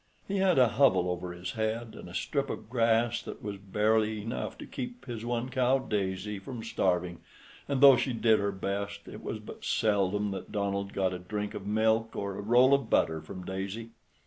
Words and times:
He 0.27 0.37
had 0.37 0.57
a 0.57 0.67
hovel 0.67 1.07
over 1.11 1.31
his 1.31 1.51
head 1.51 1.93
and 1.93 2.09
a 2.09 2.15
strip 2.15 2.49
of 2.49 2.71
grass 2.71 3.21
that 3.21 3.43
was 3.43 3.57
barely 3.57 4.19
enough 4.23 4.57
to 4.57 4.65
keep 4.65 5.05
his 5.05 5.23
one 5.23 5.49
cow, 5.49 5.77
Daisy, 5.77 6.39
from 6.39 6.63
starving, 6.63 7.19
and, 7.67 7.81
though 7.81 7.97
she 7.97 8.11
did 8.11 8.39
her 8.39 8.51
best, 8.51 9.07
it 9.07 9.21
was 9.21 9.37
but 9.37 9.63
seldom 9.63 10.31
that 10.31 10.51
Donald 10.51 10.93
got 10.93 11.13
a 11.13 11.19
drink 11.19 11.53
of 11.53 11.67
milk 11.67 12.15
or 12.15 12.35
a 12.35 12.41
roll 12.41 12.73
of 12.73 12.89
butter 12.89 13.21
from 13.21 13.45
Daisy. 13.45 13.91